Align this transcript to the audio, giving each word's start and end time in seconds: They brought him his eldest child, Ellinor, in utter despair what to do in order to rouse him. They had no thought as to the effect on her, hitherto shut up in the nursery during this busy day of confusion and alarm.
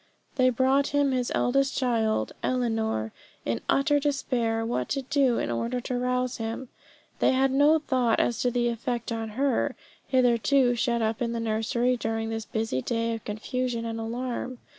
They 0.33 0.49
brought 0.49 0.87
him 0.97 1.11
his 1.11 1.31
eldest 1.35 1.77
child, 1.77 2.31
Ellinor, 2.41 3.11
in 3.45 3.61
utter 3.69 3.99
despair 3.99 4.65
what 4.65 4.89
to 4.89 5.03
do 5.03 5.37
in 5.37 5.51
order 5.51 5.79
to 5.81 5.95
rouse 5.95 6.37
him. 6.37 6.69
They 7.19 7.33
had 7.33 7.51
no 7.51 7.77
thought 7.77 8.19
as 8.19 8.39
to 8.41 8.49
the 8.49 8.67
effect 8.69 9.11
on 9.11 9.29
her, 9.37 9.75
hitherto 10.07 10.73
shut 10.73 11.03
up 11.03 11.21
in 11.21 11.33
the 11.33 11.39
nursery 11.39 11.97
during 11.97 12.31
this 12.31 12.45
busy 12.45 12.81
day 12.81 13.13
of 13.13 13.25
confusion 13.25 13.85
and 13.85 13.99
alarm. 13.99 14.57